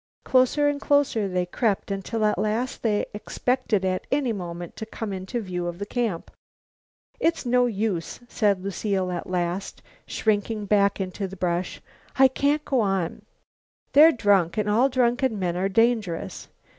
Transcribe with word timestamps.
Closer 0.23 0.67
and 0.67 0.81
closer 0.81 1.27
they 1.27 1.45
crept 1.45 1.91
until 1.91 2.25
at 2.25 2.39
last 2.39 2.81
they 2.81 3.05
expected 3.13 3.85
at 3.85 4.07
any 4.11 4.33
moment 4.33 4.75
to 4.77 4.85
come 4.87 5.13
into 5.13 5.39
view 5.41 5.67
of 5.67 5.77
the 5.77 5.85
camp. 5.85 6.31
"It's 7.19 7.45
no 7.45 7.67
use," 7.67 8.19
said 8.27 8.63
Lucile 8.63 9.11
at 9.11 9.29
last, 9.29 9.83
shrinking 10.07 10.65
back 10.65 10.99
into 10.99 11.27
the 11.27 11.35
brush. 11.37 11.81
"I 12.17 12.27
can't 12.29 12.65
go 12.65 12.79
on. 12.81 13.21
They're 13.93 14.11
drunk, 14.11 14.57
and 14.57 14.67
all 14.67 14.89
drunken 14.89 15.37
men 15.37 15.55
are 15.55 15.69
dangerous. 15.69 16.47